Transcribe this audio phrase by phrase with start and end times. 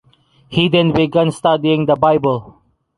[0.47, 2.55] He then began studying the bible.